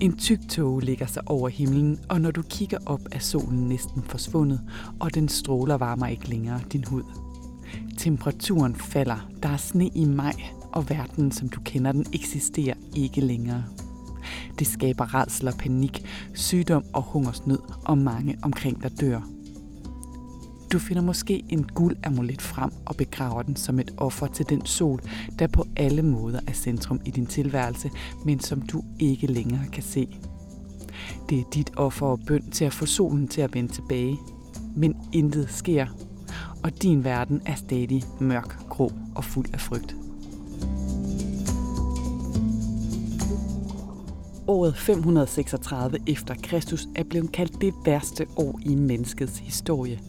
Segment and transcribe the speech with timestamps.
[0.00, 4.02] En tyk tåge ligger sig over himlen, og når du kigger op, er solen næsten
[4.02, 4.60] forsvundet,
[5.00, 7.02] og den stråler varmer ikke længere din hud.
[7.98, 10.32] Temperaturen falder, der er sne i maj,
[10.72, 13.64] og verden, som du kender den, eksisterer ikke længere.
[14.58, 19.39] Det skaber redsel og panik, sygdom og hungersnød, og mange omkring dig dør.
[20.72, 25.00] Du finder måske en guldamulet frem og begraver den som et offer til den sol,
[25.38, 27.90] der på alle måder er centrum i din tilværelse,
[28.24, 30.08] men som du ikke længere kan se.
[31.30, 34.18] Det er dit offer og bøn til at få solen til at vende tilbage.
[34.76, 35.86] Men intet sker,
[36.62, 39.99] og din verden er stadig mørk, grå og fuld af frygt.
[44.50, 50.00] Året 536 efter Kristus er blevet kaldt det værste år i menneskets historie.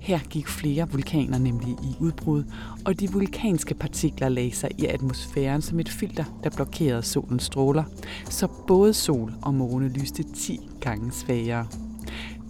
[0.00, 2.44] Her gik flere vulkaner nemlig i udbrud,
[2.84, 7.84] og de vulkanske partikler lagde sig i atmosfæren som et filter, der blokerede solens stråler,
[8.30, 11.66] så både sol og måne lyste 10 gange svagere.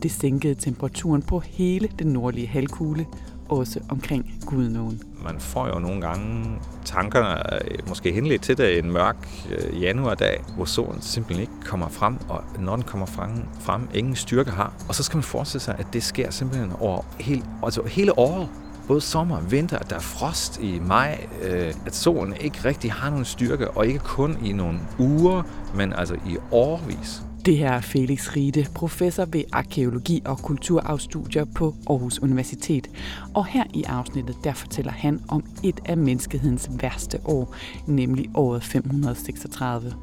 [0.03, 3.06] Det sænkede temperaturen på hele den nordlige halvkugle,
[3.48, 5.08] også omkring Gudnåen.
[5.24, 9.16] Man får jo nogle gange tankerne, øh, måske henledt til det en mørk
[9.50, 13.30] øh, januardag, hvor solen simpelthen ikke kommer frem, og når den kommer frem,
[13.61, 14.72] frem ingen styrke har.
[14.89, 18.48] Og så skal man forestille sig, at det sker simpelthen over hele, altså hele året
[18.89, 23.11] både sommer vinter, at der er frost i maj, øh, at solen ikke rigtig har
[23.11, 25.42] nogen styrke, og ikke kun i nogle uger,
[25.74, 27.22] men altså i årvis.
[27.47, 32.91] Det her er Felix Riede, professor ved arkeologi og kulturarvstudier på Aarhus Universitet.
[33.34, 37.55] Og her i afsnittet, der fortæller han om et af menneskehedens værste år,
[37.86, 39.95] nemlig året 536.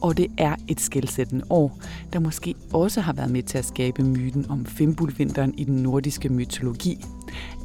[0.00, 1.78] Og det er et skældsættende år,
[2.12, 6.28] der måske også har været med til at skabe myten om Fimbulvinteren i den nordiske
[6.28, 7.04] mytologi.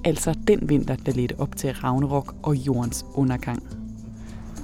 [0.04, 3.64] Altså den vinter, der ledte op til Ragnarok og jordens undergang.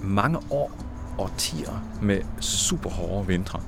[0.03, 0.71] Mange år,
[1.17, 3.59] årtier med super hårde vintre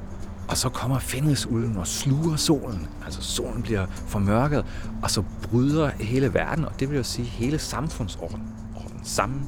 [0.50, 2.88] og så kommer Fenris ulden og sluger solen.
[3.06, 4.66] Altså solen bliver formørket,
[5.04, 9.42] og så bryder hele verden, og det vil jo sige hele samfundsordenen orden sammen.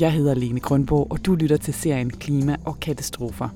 [0.00, 3.48] Jeg hedder Lene Grønborg, og du lytter til serien Klima og Katastrofer.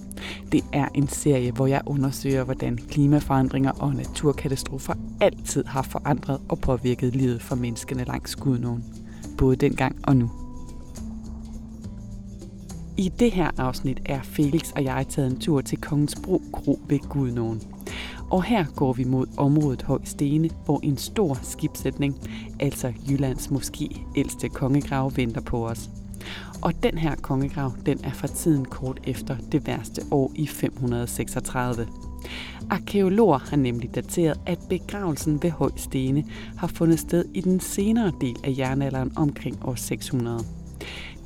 [0.52, 6.58] Det er en serie, hvor jeg undersøger, hvordan klimaforandringer og naturkatastrofer altid har forandret og
[6.58, 8.84] påvirket livet for menneskene langs Gudnåen.
[9.38, 10.47] Både dengang og nu.
[12.98, 16.80] I det her afsnit er Felix og jeg taget en tur til Kongens Bro Kro
[16.88, 17.62] ved Gudnåen.
[18.30, 22.20] Og her går vi mod området Høj Stene, hvor en stor skibsætning,
[22.60, 25.90] altså Jyllands måske ældste kongegrav, venter på os.
[26.62, 31.86] Og den her kongegrav, den er fra tiden kort efter det værste år i 536.
[32.70, 36.24] Arkeologer har nemlig dateret, at begravelsen ved Høj Stene
[36.56, 40.44] har fundet sted i den senere del af jernalderen omkring år 600.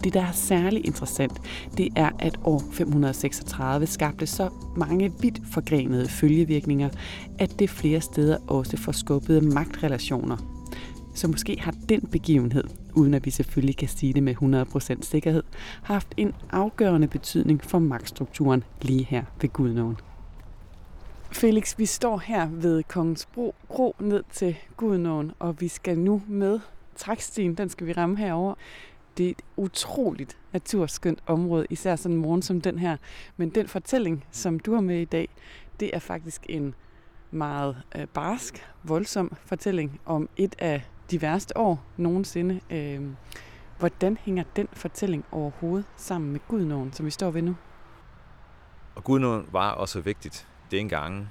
[0.04, 1.32] Det, der er særlig interessant,
[1.78, 6.88] det er, at år 536 skabte så mange vidt forgrenede følgevirkninger,
[7.38, 10.36] at det flere steder også forskubbede magtrelationer.
[11.14, 12.64] Så måske har den begivenhed,
[12.94, 14.34] uden at vi selvfølgelig kan sige det med
[14.98, 15.42] 100% sikkerhed,
[15.82, 19.96] haft en afgørende betydning for magtstrukturen lige her ved Gudnåen.
[21.32, 26.22] Felix, vi står her ved Kongens Bro, Kro ned til Gudnåen, og vi skal nu
[26.28, 26.60] med
[26.96, 28.54] trækstien, den skal vi ramme herover
[29.18, 32.96] det er et utroligt naturskønt område, især sådan en morgen som den her.
[33.36, 35.28] Men den fortælling, som du har med i dag,
[35.80, 36.74] det er faktisk en
[37.30, 42.60] meget øh, barsk, voldsom fortælling om et af de værste år nogensinde.
[42.70, 43.00] Øh,
[43.78, 47.56] hvordan hænger den fortælling overhovedet sammen med Gudnåen, som vi står ved nu?
[48.94, 51.30] Og Gudnåen var også vigtigt dengang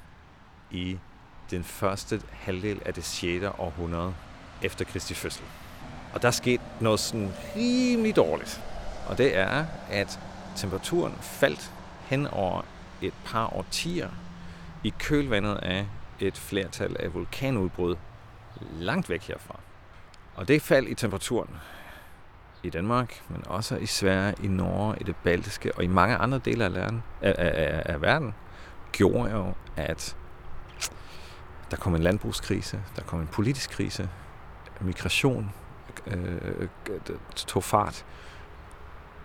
[0.71, 0.97] i
[1.51, 3.45] den første halvdel af det 6.
[3.57, 4.13] århundrede
[4.61, 5.45] efter Kristi fødsel.
[6.13, 8.63] Og der skete noget sådan rimelig dårligt.
[9.07, 10.19] Og det er, at
[10.55, 11.71] temperaturen faldt
[12.05, 12.61] hen over
[13.01, 14.09] et par årtier
[14.83, 15.87] i kølvandet af
[16.19, 17.95] et flertal af vulkanudbrud
[18.71, 19.59] langt væk herfra.
[20.35, 21.49] Og det fald i temperaturen
[22.63, 26.39] i Danmark, men også i Sverige, i Norge, i det baltiske og i mange andre
[26.45, 28.33] dele af, verden, af, af, af verden,
[28.91, 30.15] gjorde jo, at
[31.71, 34.09] der kom en landbrugskrise, der kom en politisk krise,
[34.81, 35.51] migration,
[36.07, 36.67] øh,
[37.35, 38.05] tog fart.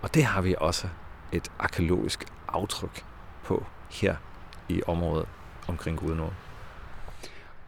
[0.03, 0.89] Og det har vi også
[1.33, 3.05] et arkeologisk aftryk
[3.45, 4.17] på her
[4.69, 5.27] i området
[5.69, 6.33] omkring Gudnåen.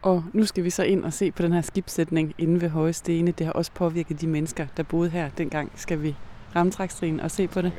[0.01, 2.93] Og nu skal vi så ind og se på den her skibssætning inde ved Høje
[2.93, 3.31] Stene.
[3.31, 5.71] Det har også påvirket de mennesker, der boede her dengang.
[5.75, 6.15] Skal vi
[6.55, 7.73] ramme trækstrien og se på det?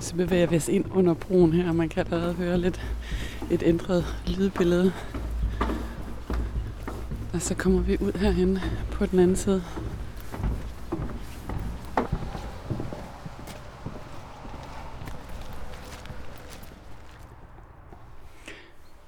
[0.00, 2.80] Så bevæger vi os ind under broen her, og man kan allerede høre lidt
[3.50, 4.92] et ændret lydbillede.
[7.34, 8.58] Og så kommer vi ud herhen
[8.92, 9.62] på den anden side.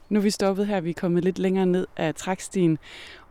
[0.09, 2.79] Nu er vi stoppet her, vi er kommet lidt længere ned af trækstien,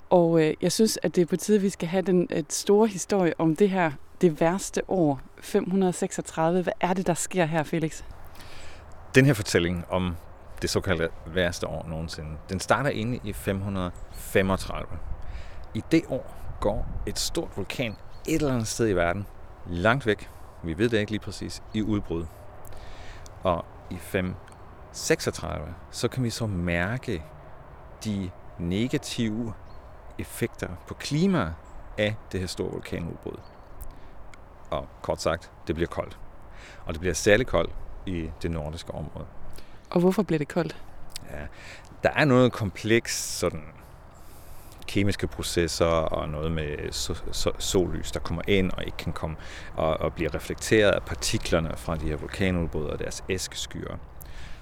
[0.09, 2.53] og øh, jeg synes, at det er på tide, at vi skal have den et
[2.53, 3.91] store historie om det her,
[4.21, 6.61] det værste år, 536.
[6.61, 8.03] Hvad er det, der sker her, Felix?
[9.15, 10.15] Den her fortælling om
[10.61, 14.87] det såkaldte værste år nogensinde, den starter inde i 535.
[15.73, 17.97] I det år går et stort vulkan
[18.27, 19.27] et eller andet sted i verden,
[19.67, 20.29] langt væk,
[20.63, 22.25] vi ved det ikke lige præcis, i udbrud.
[23.43, 27.23] Og i 536, så kan vi så mærke
[28.03, 29.53] de negative
[30.19, 31.55] effekter på klimaet
[31.97, 33.39] af det her store vulkanudbrud.
[34.69, 36.19] Og kort sagt, det bliver koldt.
[36.85, 37.75] Og det bliver særlig koldt
[38.05, 39.25] i det nordiske område.
[39.91, 40.75] Og hvorfor bliver det koldt?
[41.31, 41.37] Ja,
[42.03, 43.63] der er noget kompleks sådan
[44.87, 46.91] kemiske processer og noget med
[47.59, 49.35] sollys, der kommer ind og ikke kan komme
[49.75, 53.97] og, og bliver reflekteret af partiklerne fra de her vulkanudbrud og deres askeskyer.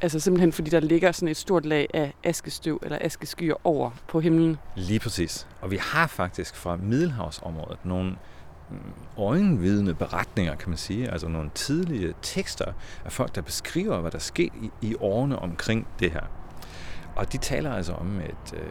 [0.01, 4.19] Altså simpelthen fordi der ligger sådan et stort lag af askestøv eller askeskyer over på
[4.19, 4.57] himlen?
[4.75, 5.47] Lige præcis.
[5.61, 8.15] Og vi har faktisk fra Middelhavsområdet nogle
[9.17, 12.71] øjenvidende beretninger, kan man sige, altså nogle tidlige tekster
[13.05, 16.23] af folk, der beskriver, hvad der skete i, i årene omkring det her.
[17.15, 18.61] Og de taler altså om et øh,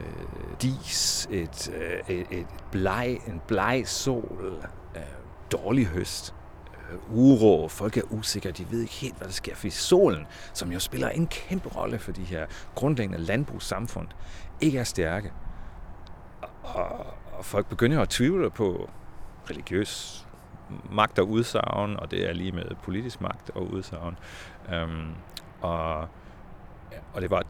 [0.63, 4.63] dis, et, øh, et, et bleg, en bleg sol,
[4.97, 5.03] øh,
[5.53, 6.35] dårlig høst,
[6.93, 10.73] øh, uro, folk er usikre, de ved ikke helt, hvad der sker, fordi solen, som
[10.73, 14.09] jo spiller en kæmpe rolle for de her grundlæggende landbrugssamfund,
[14.61, 15.33] ikke er stærke.
[16.63, 18.91] Og, og folk begynder at tvivle på
[19.51, 20.25] religiøs
[20.91, 24.19] magt og udsagn, og det er lige med politisk magt og udsagn.
[24.73, 25.15] Øhm,
[25.61, 26.09] og
[27.13, 27.43] og det var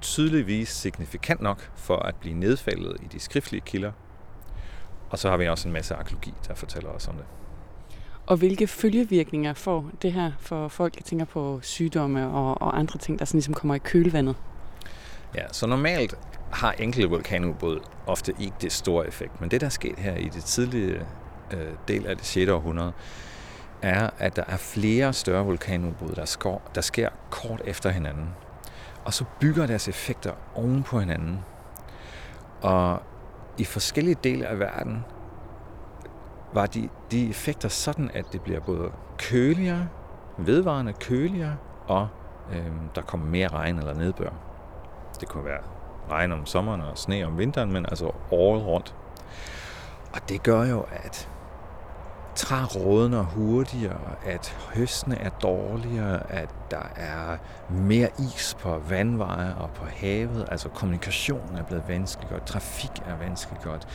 [0.00, 3.92] tydeligvis signifikant nok for at blive nedfældet i de skriftlige kilder.
[5.10, 7.24] Og så har vi også en masse arkeologi, der fortæller os om det.
[8.26, 12.98] Og hvilke følgevirkninger får det her for folk, jeg tænker på sygdomme og, og andre
[12.98, 14.36] ting, der sådan ligesom kommer i kølvandet?
[15.34, 16.14] Ja, så normalt
[16.52, 19.40] har enkelte vulkanudbrud ofte ikke det store effekt.
[19.40, 21.06] Men det, der er sket her i det tidlige
[21.54, 22.50] øh, del af det 6.
[22.50, 22.92] århundrede,
[23.82, 28.28] er, at der er flere større vulkanudbrud, der, skår, der sker kort efter hinanden
[29.08, 31.38] og så bygger deres effekter oven på hinanden.
[32.62, 33.02] Og
[33.58, 35.04] i forskellige dele af verden
[36.52, 39.88] var de, de effekter sådan, at det bliver både køligere,
[40.38, 41.56] vedvarende køligere,
[41.86, 42.08] og
[42.52, 44.30] øh, der kommer mere regn eller nedbør.
[45.20, 45.62] Det kunne være
[46.10, 48.94] regn om sommeren og sne om vinteren, men altså året rundt.
[50.14, 51.30] Og det gør jo, at
[52.38, 57.36] træer rådner hurtigere, at høstene er dårligere, at der er
[57.70, 63.88] mere is på vandveje og på havet, altså kommunikationen er blevet vanskeliggjort, trafik er vanskeliggjort.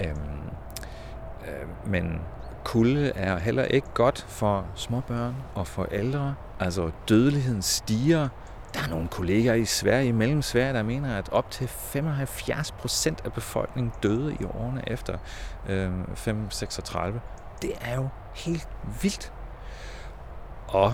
[0.00, 0.16] Øhm,
[1.46, 2.20] øh, men
[2.64, 6.34] kulde er heller ikke godt for småbørn og for ældre.
[6.60, 8.28] Altså dødeligheden stiger.
[8.74, 12.72] Der er nogle kolleger i Sverige, i mellem Sverige, der mener, at op til 75
[12.72, 15.18] procent af befolkningen døde i årene efter
[15.68, 17.20] øh, 536
[17.64, 18.68] det er jo helt
[19.02, 19.32] vildt.
[20.68, 20.92] Og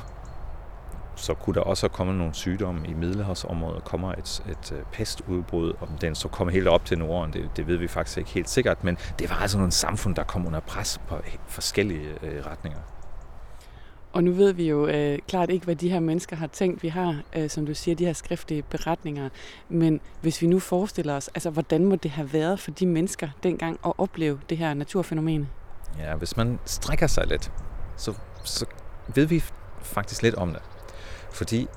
[1.16, 3.84] så kunne der også komme nogle sygdomme i Middelhavsområdet.
[3.84, 7.66] kommer et, et øh, pestudbrud, om den så kommer helt op til Norden, det, det
[7.66, 10.60] ved vi faktisk ikke helt sikkert, men det var altså nogle samfund, der kom under
[10.60, 11.16] pres på
[11.46, 12.78] forskellige øh, retninger.
[14.12, 16.82] Og nu ved vi jo øh, klart ikke, hvad de her mennesker har tænkt.
[16.82, 19.28] Vi har, øh, som du siger, de her skriftlige beretninger.
[19.68, 23.28] Men hvis vi nu forestiller os, altså hvordan må det have været for de mennesker
[23.42, 25.48] dengang at opleve det her naturfænomen?
[25.98, 27.52] Ja, hvis man strækker sig lidt,
[27.96, 28.66] så, så
[29.14, 29.44] ved vi
[29.82, 30.62] faktisk lidt om det.
[31.32, 31.68] Fordi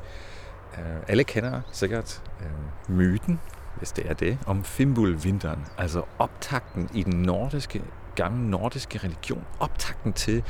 [0.77, 3.39] øh, alle kender sikkert øh, myten,
[3.75, 7.83] hvis det er det, om Fimbulvinteren, altså optakten i den nordiske,
[8.15, 10.43] gamle nordiske religion, optakten til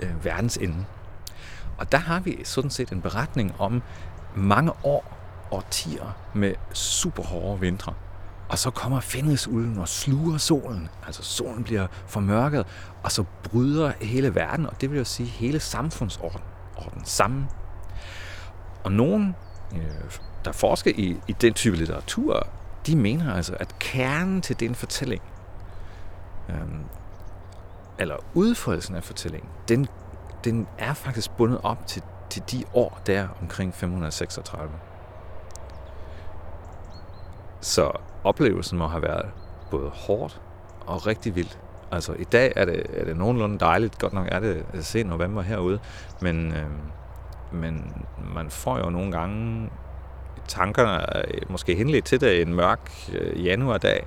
[0.00, 0.84] øh, verdens ende.
[1.78, 3.82] Og der har vi sådan set en beretning om
[4.36, 5.18] mange år,
[5.50, 7.94] årtier med super hårde vintre.
[8.48, 10.88] Og så kommer Fenrisulven og sluger solen.
[11.06, 12.66] Altså solen bliver formørket,
[13.02, 16.40] og så bryder hele verden, og det vil jo sige hele samfundsorden
[16.76, 17.48] orden sammen.
[18.84, 19.36] Og nogen,
[19.74, 19.80] øh,
[20.44, 22.46] der forsker i, i den type litteratur,
[22.86, 25.22] de mener altså, at kernen til den fortælling,
[26.48, 26.84] øhm,
[27.98, 29.88] eller udfoldelsen af fortællingen, den,
[30.44, 34.72] den er faktisk bundet op til, til de år der omkring 536.
[37.60, 37.92] Så
[38.24, 39.26] oplevelsen må have været
[39.70, 40.40] både hårdt
[40.86, 41.58] og rigtig vildt.
[41.92, 45.02] Altså i dag er det, er det nogenlunde dejligt, godt nok er det at se
[45.02, 45.78] november herude,
[46.20, 46.66] men, øh,
[47.52, 48.04] men
[48.34, 49.70] man får jo nogle gange
[50.48, 54.06] tankerne øh, måske henledt til det en mørk øh, januardag,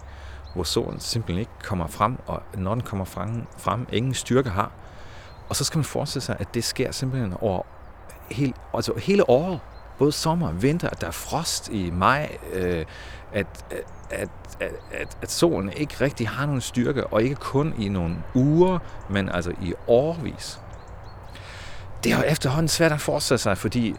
[0.54, 4.72] hvor solen simpelthen ikke kommer frem, og når den kommer frem, frem ingen styrke har.
[5.50, 7.62] Og så skal man forestille sig, at det sker simpelthen over
[8.32, 9.60] hele, altså hele året
[10.00, 12.86] både sommer og vinter, at der er frost i maj, øh,
[13.34, 17.90] at, at, at, at, at solen ikke rigtig har nogen styrke, og ikke kun i
[17.90, 20.60] nogle uger, men altså i årvis.
[22.04, 23.96] Det er jo efterhånden svært at forestille sig, fordi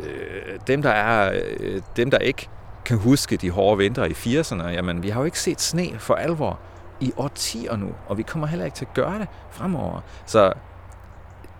[0.00, 2.48] øh, dem, der er, øh, dem, der ikke
[2.84, 6.14] kan huske de hårde vintre i 80'erne, jamen vi har jo ikke set sne for
[6.14, 6.58] alvor
[7.00, 10.00] i årtier nu, og vi kommer heller ikke til at gøre det fremover.
[10.26, 10.52] Så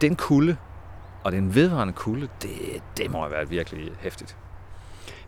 [0.00, 0.56] den kulde,
[1.28, 4.36] og den vedvarende kulde, det, det må have været virkelig hæftigt.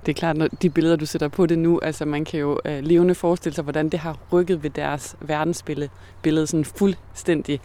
[0.07, 2.61] Det er klart, når de billeder, du sætter på det nu, altså man kan jo
[2.64, 5.90] øh, levende forestille sig, hvordan det har rykket ved deres verdensbillede
[6.23, 7.61] billede sådan fuldstændig.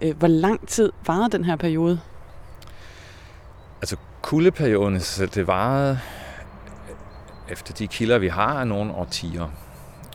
[0.00, 2.00] Øh, hvor lang tid varede den her periode?
[3.82, 5.98] Altså kuldeperioden, så det varede
[7.48, 9.50] efter de kilder, vi har, nogle årtier.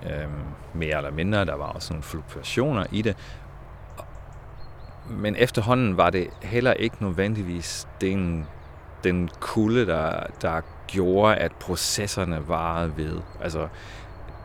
[0.03, 0.31] Øhm,
[0.73, 3.15] mere eller mindre, der var også nogle fluktuationer i det.
[5.17, 8.45] Men efterhånden var det heller ikke nødvendigvis den,
[9.03, 13.19] den kulde, der, der gjorde, at processerne varede ved.
[13.41, 13.67] Altså,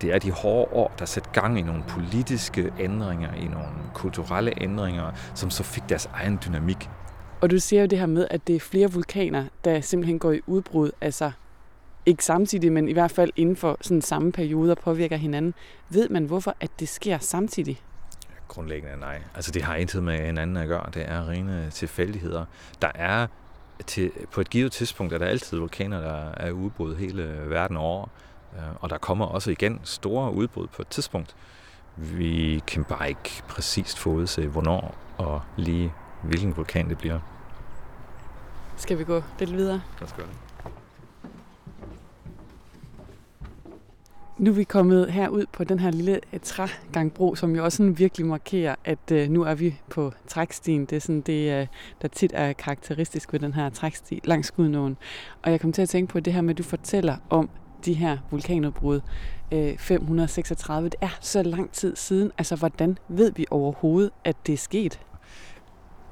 [0.01, 4.63] det er de hårde år, der satte gang i nogle politiske ændringer, i nogle kulturelle
[4.63, 6.91] ændringer, som så fik deres egen dynamik.
[7.41, 10.33] Og du siger jo det her med, at det er flere vulkaner, der simpelthen går
[10.33, 11.31] i udbrud, altså
[12.07, 15.55] ikke samtidig, men i hvert fald inden for sådan samme periode og påvirker hinanden.
[15.89, 17.81] Ved man, hvorfor at det sker samtidig?
[18.49, 19.23] Grundlæggende nej.
[19.35, 20.87] Altså det har intet med hinanden at gøre.
[20.95, 22.45] Det er rene tilfældigheder.
[22.83, 23.27] Der er
[23.87, 28.07] til, på et givet tidspunkt er der altid vulkaner, der er udbrud hele verden over.
[28.57, 31.37] Øh, og der kommer også igen store udbrud på et tidspunkt.
[31.97, 37.19] Vi kan bare ikke præcist forudse, hvornår og lige hvilken vulkan det bliver.
[38.77, 39.83] Skal vi gå lidt videre?
[40.01, 40.46] Lad os gøre det.
[44.39, 47.99] Nu er vi kommet herud på den her lille øh, trægangbro, som jo også sådan
[47.99, 50.85] virkelig markerer, at øh, nu er vi på trækstien.
[50.85, 51.67] Det er sådan det, øh,
[52.03, 54.97] der tit er karakteristisk ved den her træksti langs Gudnåen.
[55.43, 57.49] Og jeg kom til at tænke på det her med, at du fortæller om
[57.85, 59.01] de her vulkanudbrud.
[59.53, 62.33] Øh, 536, det er så lang tid siden.
[62.39, 65.01] Altså, hvordan ved vi overhovedet, at det er sket?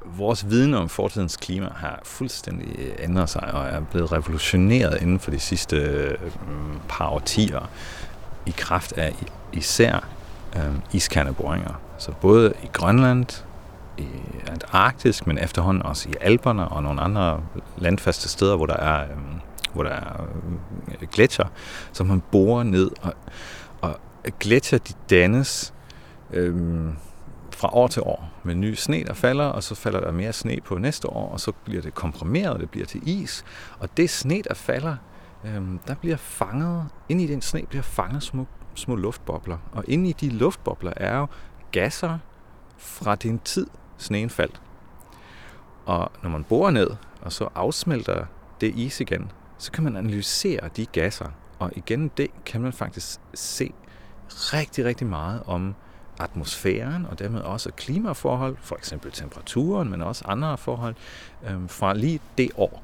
[0.06, 5.20] vores viden om fortidens klima har fuldstændig øh, ændret sig og er blevet revolutioneret inden
[5.20, 6.18] for de sidste øh,
[6.88, 7.70] par årtier
[8.46, 9.14] i kraft af
[9.52, 10.08] især
[10.56, 11.80] øh, iskerneboringer.
[11.98, 13.44] Så både i Grønland,
[13.98, 14.06] i
[14.46, 17.40] Antarktis, men efterhånden også i Alperne og nogle andre
[17.78, 19.16] landfaste steder, hvor der er, øh,
[19.72, 20.26] hvor der er
[20.88, 21.46] øh, gletsjer,
[21.92, 22.90] som man borer ned.
[23.02, 23.14] Og,
[23.80, 23.98] og
[24.40, 25.74] gletsjer de dannes
[26.32, 26.54] øh,
[27.50, 30.58] fra år til år med ny sne, der falder, og så falder der mere sne
[30.64, 33.44] på næste år, og så bliver det komprimeret, og det bliver til is.
[33.78, 34.96] Og det sne, der falder,
[35.46, 39.58] øhm, der bliver fanget, ind i den sne bliver fanget små, små luftbobler.
[39.72, 41.26] Og inde i de luftbobler er jo
[41.72, 42.18] gasser
[42.78, 43.66] fra den tid,
[43.98, 44.60] sneen faldt.
[45.86, 48.26] Og når man borer ned, og så afsmelter
[48.60, 51.28] det is igen, så kan man analysere de gasser.
[51.58, 53.72] Og igen det kan man faktisk se
[54.28, 55.74] rigtig, rigtig meget om
[56.20, 60.94] atmosfæren og dermed også klimaforhold, for eksempel temperaturen, men også andre forhold,
[61.46, 62.82] øh, fra lige det år.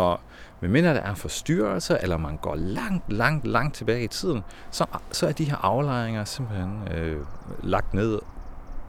[0.00, 0.20] Og
[0.60, 5.26] medmindre der er forstyrrelser, eller man går langt, langt, langt tilbage i tiden, så, så
[5.26, 7.26] er de her aflejringer simpelthen øh,
[7.62, 8.18] lagt ned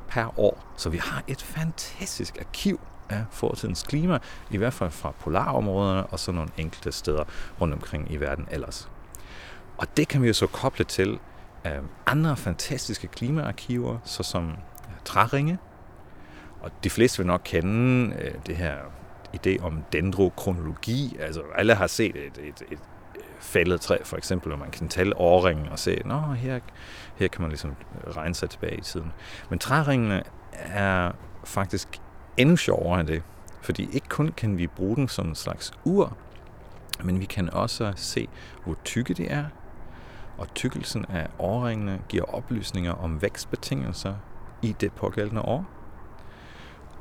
[0.08, 0.74] per år.
[0.78, 4.20] Så vi har et fantastisk arkiv af fortidens klima,
[4.52, 7.24] i hvert fald fra polarområderne og så nogle enkelte steder
[7.62, 8.90] rundt omkring i verden ellers.
[9.78, 11.20] Og det kan vi jo så koble til
[11.66, 11.72] øh,
[12.06, 14.52] andre fantastiske klimaarkiver, såsom
[15.06, 15.58] træringe.
[16.62, 18.76] Og de fleste vil nok kende øh, det her
[19.34, 21.18] idé om dendrokronologi.
[21.20, 22.80] Altså alle har set et, et, et
[23.40, 26.60] fældet træ, for eksempel, hvor man kan tælle årringen og se, nå, her,
[27.16, 27.76] her kan man ligesom
[28.08, 29.12] regne sig tilbage i tiden.
[29.50, 30.24] Men træringene
[30.54, 31.12] er
[31.44, 32.02] faktisk
[32.38, 33.24] endnu sjovere end det,
[33.62, 36.18] fordi ikke kun kan vi bruge den som en slags ur,
[37.04, 38.28] men vi kan også se,
[38.64, 39.46] hvor tykke de er,
[40.38, 44.16] og tykkelsen af årringene giver oplysninger om vækstbetingelser
[44.62, 45.66] i det pågældende år.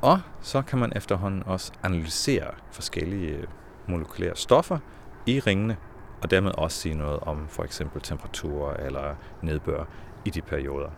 [0.01, 3.47] Og så kan man efterhånden også analysere forskellige
[3.87, 4.77] molekylære stoffer
[5.25, 5.77] i ringene,
[6.21, 9.83] og dermed også sige noget om for eksempel temperatur eller nedbør
[10.25, 10.89] i de perioder.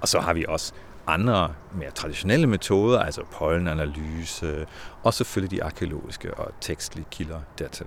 [0.00, 0.72] Og så har vi også
[1.06, 4.66] andre mere traditionelle metoder, altså pollenanalyse,
[5.02, 7.86] og selvfølgelig de arkeologiske og tekstlige kilder dertil.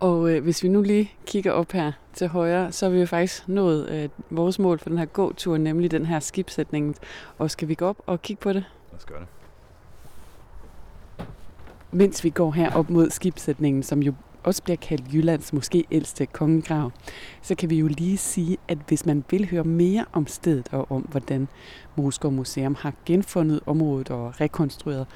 [0.00, 3.06] Og øh, hvis vi nu lige kigger op her til højre, så har vi jo
[3.06, 6.96] faktisk nået øh, vores mål for den her gåtur, nemlig den her skibsætning.
[7.38, 8.64] Og skal vi gå op og kigge på det?
[8.92, 9.28] Lad os gøre det.
[11.90, 16.26] Mens vi går her op mod skibsætningen, som jo også bliver kaldt Jyllands måske ældste
[16.26, 16.92] kongegrav,
[17.42, 20.90] så kan vi jo lige sige, at hvis man vil høre mere om stedet og
[20.90, 21.48] om, hvordan
[21.96, 25.06] Moskov Museum har genfundet området og rekonstrueret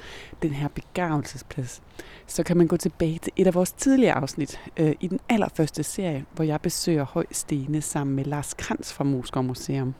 [0.41, 1.81] den her begravelsesplads,
[2.27, 5.83] så kan man gå tilbage til et af vores tidligere afsnit øh, i den allerførste
[5.83, 9.93] serie, hvor jeg besøger Høj Stene sammen med Lars Krantz fra Moskov Museum.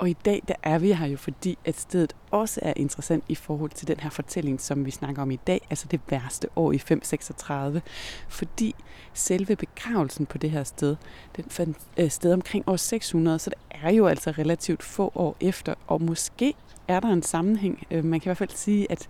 [0.00, 3.34] Og i dag der er vi her jo, fordi at stedet også er interessant i
[3.34, 6.72] forhold til den her fortælling, som vi snakker om i dag, altså det værste år
[6.72, 7.82] i 536.
[8.28, 8.74] Fordi
[9.14, 10.96] selve begravelsen på det her sted,
[11.36, 15.36] den fandt øh, sted omkring år 600, så det er jo altså relativt få år
[15.40, 16.54] efter, og måske
[16.88, 17.86] er der en sammenhæng.
[17.90, 19.08] Øh, man kan i hvert fald sige, at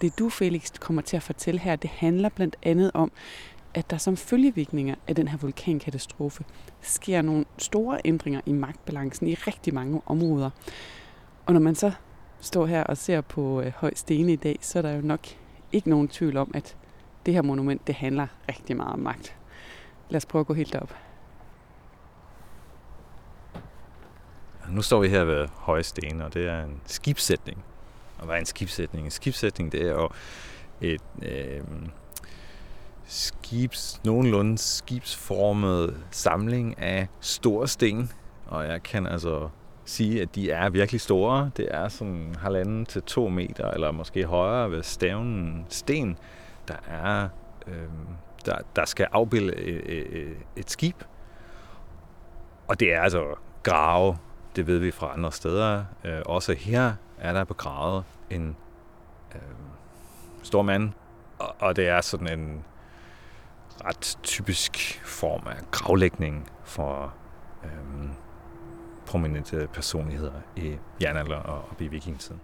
[0.00, 3.12] det du, Felix, kommer til at fortælle her, det handler blandt andet om,
[3.78, 6.44] at der som følgevirkninger af den her vulkankatastrofe
[6.80, 10.50] sker nogle store ændringer i magtbalancen i rigtig mange områder.
[11.46, 11.92] Og når man så
[12.40, 15.20] står her og ser på øh, Høj Stene i dag, så er der jo nok
[15.72, 16.76] ikke nogen tvivl om, at
[17.26, 19.36] det her monument, det handler rigtig meget om magt.
[20.10, 20.94] Lad os prøve at gå helt op.
[24.70, 27.64] Nu står vi her ved Høje Stene, og det er en skibssætning.
[28.18, 29.04] Og hvad er en skibssætning?
[29.04, 30.08] En skibssætning, det er jo
[30.80, 31.60] et, øh,
[33.08, 38.10] skibs, nogenlunde skibsformet samling af store sten.
[38.46, 39.48] Og jeg kan altså
[39.84, 41.50] sige, at de er virkelig store.
[41.56, 46.18] Det er sådan halvanden til to meter, eller måske højere ved stævnen sten,
[46.68, 47.28] der er
[47.66, 47.88] øh,
[48.46, 51.02] der, der skal afbilde et, et skib.
[52.68, 54.16] Og det er altså grave,
[54.56, 55.84] det ved vi fra andre steder.
[56.04, 58.56] Øh, også her er der begravet en
[59.34, 59.40] øh,
[60.42, 60.92] stor mand,
[61.38, 62.64] og, og det er sådan en
[63.88, 67.14] ret typisk form af gravlægning for
[67.64, 68.10] øhm,
[69.06, 72.40] prominente personligheder i jernalder og op i vikingetiden.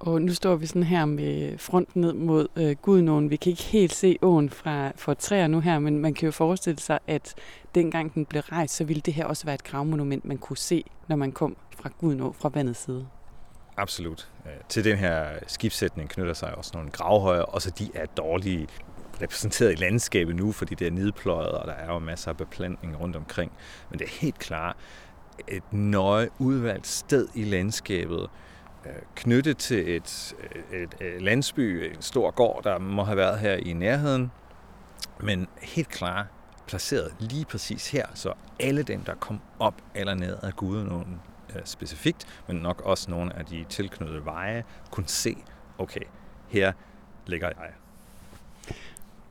[0.00, 3.30] Og nu står vi sådan her med fronten ned mod øh, Gudnåen.
[3.30, 6.32] Vi kan ikke helt se åen fra, fra træer nu her, men man kan jo
[6.32, 7.34] forestille sig, at
[7.74, 10.84] dengang den blev rejst, så ville det her også være et gravmonument, man kunne se,
[11.08, 13.06] når man kom fra Gudnå, fra vandets side.
[13.76, 14.28] Absolut.
[14.46, 18.68] Øh, til den her skibssætning knytter sig også nogle gravhøjer, og så de er dårlige
[19.22, 23.00] repræsenteret i landskabet nu, fordi det er nedpløjet, og der er jo masser af beplantning
[23.00, 23.52] rundt omkring.
[23.90, 24.76] Men det er helt klart
[25.48, 28.30] et nøje udvalgt sted i landskabet,
[28.86, 30.34] øh, knyttet til et,
[30.72, 34.30] øh, et, et landsby, en stor gård, der må have været her i nærheden,
[35.20, 36.26] men helt klart
[36.66, 41.20] placeret lige præcis her, så alle dem, der kom op eller ned af Gudenåen
[41.56, 45.36] øh, specifikt, men nok også nogle af de tilknyttede veje, kunne se,
[45.78, 46.04] okay,
[46.48, 46.72] her
[47.26, 47.72] ligger jeg.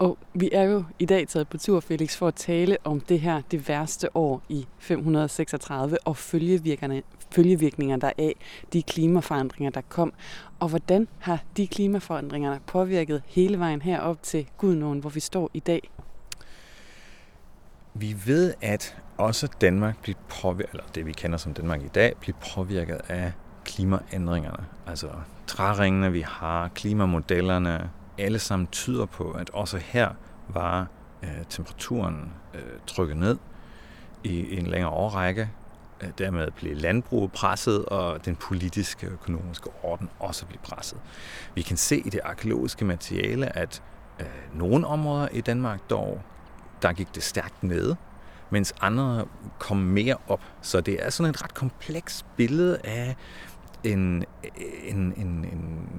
[0.01, 3.19] Og vi er jo i dag taget på tur, Felix, for at tale om det
[3.19, 8.35] her, det værste år i 536, og følgevirkningerne, følgevirkninger der af
[8.73, 10.13] de klimaforandringer, der kom.
[10.59, 15.59] Og hvordan har de klimaforandringer påvirket hele vejen herop til Gudnåen, hvor vi står i
[15.59, 15.89] dag?
[17.93, 22.13] Vi ved, at også Danmark bliver påvirket, eller det vi kender som Danmark i dag,
[22.19, 23.31] bliver påvirket af
[23.65, 24.65] klimaændringerne.
[24.87, 25.07] Altså
[25.47, 27.89] træringene, vi har, klimamodellerne,
[28.21, 30.09] alle sammen tyder på, at også her
[30.49, 30.87] var
[31.23, 33.37] øh, temperaturen øh, trykket ned
[34.23, 35.49] i en længere årrække.
[36.01, 40.99] Øh, dermed blev landbruget presset, og den politiske og økonomiske orden også blev presset.
[41.55, 43.83] Vi kan se i det arkeologiske materiale, at
[44.19, 46.21] øh, nogle områder i Danmark dog,
[46.81, 47.95] der gik det stærkt ned,
[48.49, 49.25] mens andre
[49.59, 50.41] kom mere op.
[50.61, 53.15] Så det er sådan et ret komplekst billede af
[53.83, 54.25] en,
[54.87, 55.89] en, en, en,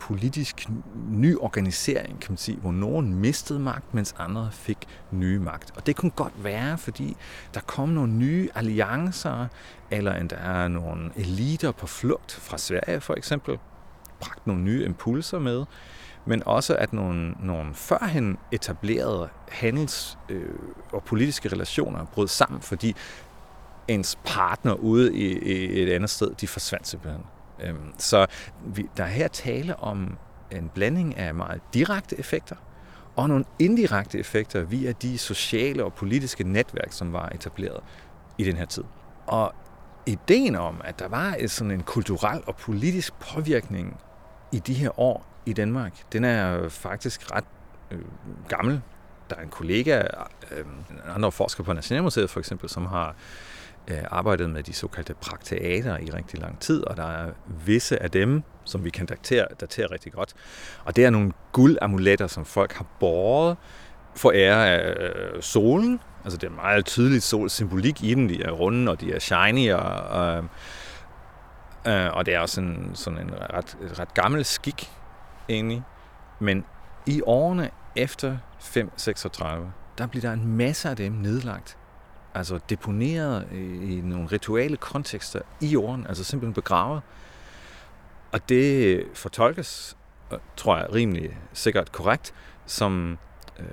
[0.00, 0.68] politisk
[1.10, 4.78] ny organisering, kan man sige, hvor nogen mistede magt, mens andre fik
[5.10, 5.72] nye magt.
[5.76, 7.16] Og det kunne godt være, fordi
[7.54, 9.46] der kom nogle nye alliancer,
[9.90, 13.58] eller endda er nogle eliter på flugt fra Sverige for eksempel,
[14.20, 15.64] bragt nogle nye impulser med,
[16.26, 20.58] men også at nogle, nogle førhen etablerede handels- øh,
[20.92, 22.94] og politiske relationer brød sammen, fordi
[23.88, 27.22] ens partner ude i, i et andet sted, de forsvandt simpelthen.
[27.60, 28.26] Øhm, så
[28.64, 30.18] vi, der er her tale om
[30.50, 32.56] en blanding af meget direkte effekter
[33.16, 37.80] og nogle indirekte effekter via de sociale og politiske netværk, som var etableret
[38.38, 38.84] i den her tid.
[39.26, 39.54] Og
[40.06, 44.00] ideen om, at der var et, sådan en kulturel og politisk påvirkning
[44.52, 47.44] i de her år i Danmark, den er faktisk ret
[47.90, 48.00] øh,
[48.48, 48.82] gammel.
[49.30, 50.02] Der er en kollega,
[50.50, 50.64] øh,
[51.14, 53.14] andre forsker på Nationalmuseet for eksempel, som har Øh,
[53.90, 57.30] Øh, arbejdet med de såkaldte prakteater i rigtig lang tid, og der er
[57.66, 60.34] visse af dem, som vi kan datere, datere rigtig godt.
[60.84, 63.56] Og det er nogle guldamuletter, som folk har båret
[64.16, 66.00] for ære af øh, solen.
[66.24, 68.28] Altså det er meget tydelig solsymbolik i dem.
[68.28, 70.44] De er runde, og de er shiny, og, og,
[71.86, 74.90] øh, og det er også en, sådan en ret, ret gammel skik,
[75.48, 75.82] egentlig.
[76.40, 76.64] Men
[77.06, 81.76] i årene efter 536, der bliver der en masse af dem nedlagt.
[82.34, 83.48] Altså deponeret
[83.82, 87.02] i nogle rituale kontekster i jorden, altså simpelthen begravet.
[88.32, 89.96] Og det fortolkes,
[90.32, 92.34] øh, tror jeg, rimelig sikkert korrekt,
[92.66, 93.18] som
[93.58, 93.66] øh,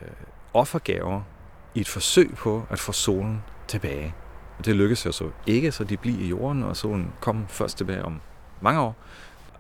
[0.54, 1.22] offergaver
[1.76, 4.16] i et forsøg på at få solen tilbage.
[4.60, 7.78] Og det lykkedes jo så ikke, så de bliver i jorden, og solen kom først
[7.78, 8.22] tilbage om
[8.62, 8.96] mange år.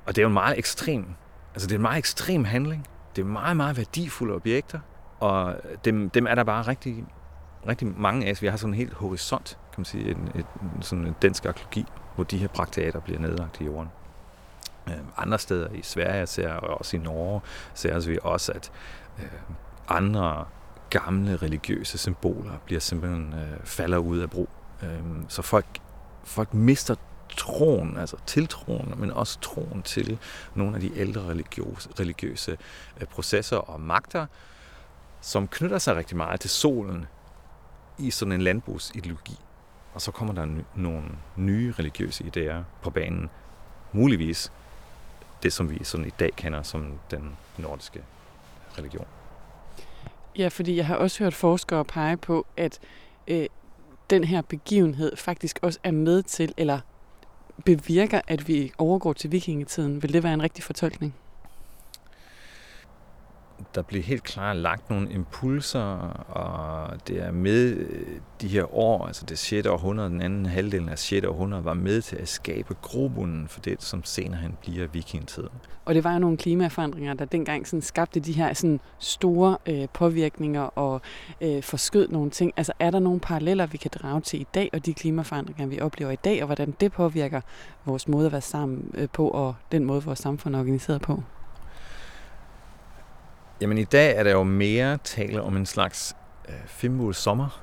[0.05, 1.05] Og det er jo en meget ekstrem,
[1.53, 2.87] altså det er en meget ekstrem handling.
[3.15, 4.79] Det er meget, meget værdifulde objekter,
[5.19, 7.05] og dem, dem er der bare rigtig,
[7.67, 8.41] rigtig mange af.
[8.41, 10.45] Vi har sådan en helt horisont, kan man sige, en, et,
[10.81, 13.89] sådan en dansk arkeologi, hvor de her brakteater bliver nedlagt i jorden.
[14.87, 17.41] Øh, andre steder i Sverige ser, og også i Norge
[17.73, 18.71] ser vi også, at
[19.19, 19.25] øh,
[19.87, 20.45] andre
[20.89, 24.49] gamle religiøse symboler bliver simpelthen øh, falder ud af brug.
[24.83, 25.65] Øh, så folk,
[26.23, 26.95] folk mister
[27.37, 30.19] troen, altså tiltroen, men også troen til
[30.55, 32.57] nogle af de ældre religiøse, religiøse
[33.01, 34.25] øh, processer og magter,
[35.21, 37.05] som knytter sig rigtig meget til solen
[38.01, 39.39] i sådan en landbrugsideologi.
[39.93, 41.03] Og så kommer der nogle
[41.35, 43.29] nye religiøse idéer på banen.
[43.91, 44.51] Muligvis
[45.43, 48.03] det, som vi sådan i dag kender som den nordiske
[48.77, 49.05] religion.
[50.37, 52.79] Ja, fordi jeg har også hørt forskere pege på, at
[53.27, 53.45] øh,
[54.09, 56.79] den her begivenhed faktisk også er med til, eller
[57.65, 60.01] bevirker, at vi overgår til vikingetiden.
[60.03, 61.15] Vil det være en rigtig fortolkning?
[63.75, 65.83] Der bliver helt klart lagt nogle impulser,
[66.29, 69.67] og det er med øh, de her år, altså det 6.
[69.67, 71.25] århundrede, den anden halvdel af 6.
[71.25, 75.49] århundrede, var med til at skabe grobunden for det, som senere hen bliver vikingetiden.
[75.85, 79.87] Og det var jo nogle klimaforandringer, der dengang sådan skabte de her sådan store øh,
[79.93, 81.01] påvirkninger og
[81.41, 82.53] øh, forskød nogle ting.
[82.57, 85.81] Altså er der nogle paralleller, vi kan drage til i dag, og de klimaforandringer, vi
[85.81, 87.41] oplever i dag, og hvordan det påvirker
[87.85, 91.23] vores måde at være sammen øh, på, og den måde, vores samfund er organiseret på?
[93.61, 96.15] Jamen i dag er der jo mere tale om en slags
[96.49, 97.61] øh, femmål sommer.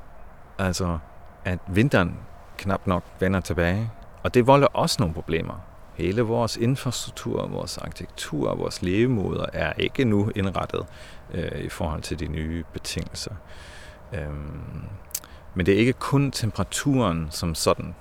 [0.58, 0.98] Altså
[1.44, 2.18] at vinteren
[2.58, 3.90] knap nok vender tilbage.
[4.22, 5.54] Og det volder også nogle problemer.
[5.94, 10.86] Hele vores infrastruktur, vores arkitektur, vores levemåder er ikke nu indrettet
[11.34, 13.34] øh, i forhold til de nye betingelser.
[14.12, 14.82] Øhm,
[15.54, 17.94] men det er ikke kun temperaturen som sådan,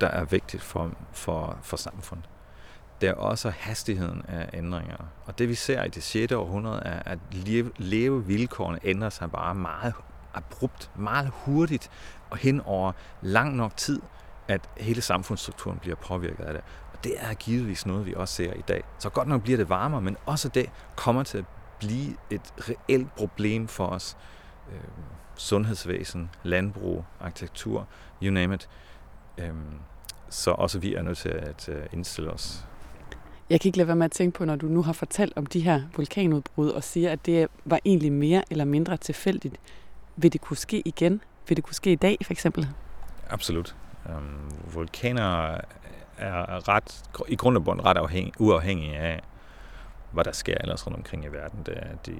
[0.00, 2.28] der er vigtigt for, for, for samfundet
[3.00, 4.96] det er også hastigheden af ændringer.
[5.26, 6.32] Og det vi ser i det 6.
[6.32, 7.18] århundrede er, at
[7.76, 9.94] levevilkårene ændrer sig bare meget
[10.34, 11.90] abrupt, meget hurtigt
[12.30, 14.02] og hen over lang nok tid,
[14.48, 16.62] at hele samfundsstrukturen bliver påvirket af det.
[16.92, 18.84] Og det er givetvis noget, vi også ser i dag.
[18.98, 21.44] Så godt nok bliver det varmere, men også det kommer til at
[21.78, 24.16] blive et reelt problem for os.
[24.72, 24.80] Øh,
[25.34, 27.86] sundhedsvæsen, landbrug, arkitektur,
[28.22, 28.68] you name it.
[29.38, 29.54] Øh,
[30.28, 32.66] så også vi er nødt til at øh, indstille os
[33.50, 35.46] jeg kan ikke lade være med at tænke på, når du nu har fortalt om
[35.46, 39.56] de her vulkanudbrud og siger, at det var egentlig mere eller mindre tilfældigt.
[40.16, 41.22] Vil det kunne ske igen?
[41.48, 42.68] Vil det kunne ske i dag, for eksempel?
[43.30, 43.76] Absolut.
[44.06, 45.60] Um, vulkaner
[46.18, 49.20] er ret, i grund og bund ret afhæng, uafhængige af,
[50.12, 51.62] hvad der sker ellers rundt omkring i verden.
[51.66, 52.16] Det er, de,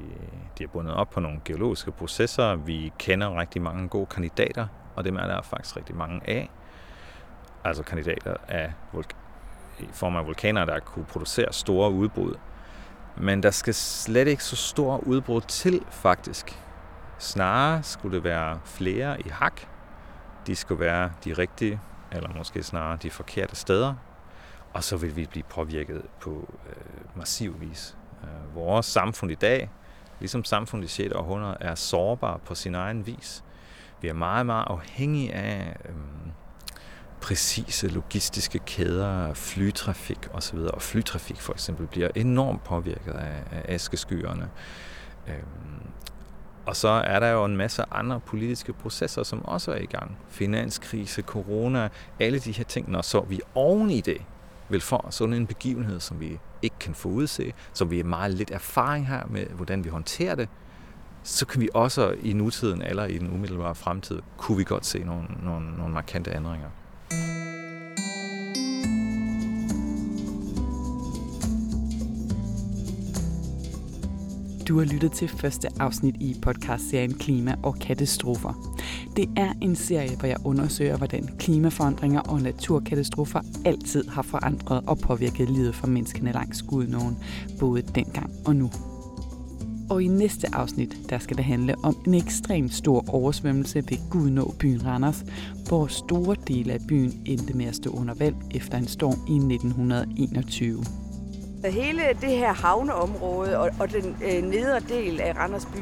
[0.59, 2.57] de er bundet op på nogle geologiske processer.
[2.57, 6.51] Vi kender rigtig mange gode kandidater, og dem er der faktisk rigtig mange af.
[7.65, 9.17] Altså kandidater af vulk-
[9.81, 12.35] i form af vulkaner, der kunne producere store udbrud.
[13.17, 16.63] Men der skal slet ikke så store udbrud til, faktisk.
[17.19, 19.61] Snarere skulle det være flere i hak.
[20.47, 21.81] De skulle være de rigtige,
[22.13, 23.95] eller måske snarere de forkerte steder.
[24.73, 27.97] Og så vil vi blive påvirket på øh, massiv vis.
[28.23, 29.71] Øh, vores samfund i dag,
[30.21, 31.15] ligesom samfundet i 6.
[31.15, 33.45] århundrede, er sårbar på sin egen vis.
[34.01, 35.95] Vi er meget, meget afhængige af øh,
[37.21, 40.59] præcise logistiske kæder, flytrafik osv.
[40.59, 44.49] Og flytrafik for eksempel bliver enormt påvirket af, af askeskyerne.
[45.29, 45.83] Øhm,
[46.67, 50.19] og så er der jo en masse andre politiske processer, som også er i gang.
[50.29, 51.89] Finanskrise, corona,
[52.21, 52.91] alle de her ting.
[52.91, 54.23] Når så vi oven i det
[54.69, 58.51] vil få sådan en begivenhed, som vi ikke kan forudse, som vi er meget lidt
[58.51, 60.49] erfaring her med, hvordan vi håndterer det,
[61.23, 64.99] så kan vi også i nutiden eller i den umiddelbare fremtid, kunne vi godt se
[64.99, 66.69] nogle, nogle, nogle markante ændringer.
[74.69, 78.77] Du har lyttet til første afsnit i podcastserien Klima og katastrofer.
[79.17, 84.99] Det er en serie, hvor jeg undersøger, hvordan klimaforandringer og naturkatastrofer altid har forandret og
[84.99, 87.19] påvirket livet for menneskene langs Gudnåen,
[87.61, 88.71] både dengang og nu.
[89.91, 94.55] Og i næste afsnit, der skal det handle om en ekstremt stor oversvømmelse ved Gudnå
[94.59, 95.25] byen Randers,
[95.69, 99.55] hvor store dele af byen endte med at stå under vand efter en storm i
[99.55, 101.08] 1921.
[101.65, 105.79] Hele det her havneområde og, og den øh, nedre del af Randers by,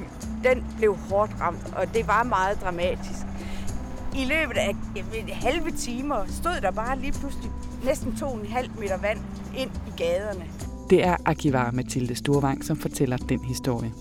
[0.48, 3.26] den blev hårdt ramt, og det var meget dramatisk.
[4.16, 4.74] I løbet af
[5.32, 7.50] halve timer stod der bare lige pludselig
[7.84, 9.18] næsten 2,5 meter vand
[9.56, 10.44] ind i gaderne.
[10.90, 13.92] Det er arkivar Mathilde Storvang, som fortæller den historie.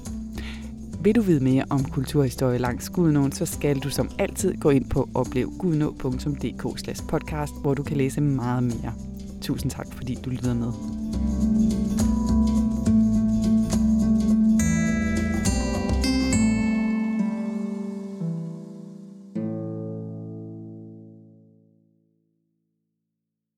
[1.01, 4.89] Vil du vide mere om kulturhistorie langs Gudnåen, så skal du som altid gå ind
[4.89, 8.93] på oplevgudnå.dk podcast, hvor du kan læse meget mere.
[9.41, 10.71] Tusind tak, fordi du lytter med.